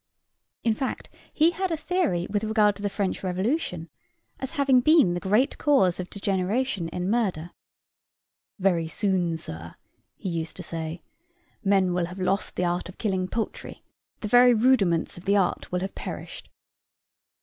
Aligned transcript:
In 0.63 0.73
fact, 0.73 1.09
he 1.31 1.51
had 1.51 1.69
a 1.71 1.77
theory 1.77 2.25
with 2.27 2.43
regard 2.43 2.75
to 2.75 2.81
the 2.81 2.89
French 2.89 3.23
Revolution, 3.23 3.87
as 4.39 4.53
having 4.53 4.81
been 4.81 5.13
the 5.13 5.19
great 5.19 5.59
cause 5.59 5.99
of 5.99 6.09
degeneration 6.09 6.89
in 6.89 7.07
murder. 7.07 7.51
"Very 8.57 8.87
soon, 8.87 9.37
sir," 9.37 9.75
he 10.17 10.27
used 10.29 10.55
to 10.57 10.63
say, 10.63 11.03
"men 11.63 11.93
will 11.93 12.05
have 12.05 12.17
lost 12.19 12.55
the 12.55 12.65
art 12.65 12.89
of 12.89 12.97
killing 12.97 13.27
poultry: 13.27 13.83
the 14.21 14.27
very 14.27 14.55
rudiments 14.55 15.19
of 15.19 15.25
the 15.25 15.37
art 15.37 15.71
will 15.71 15.81
have 15.81 15.93
perished!" 15.93 16.49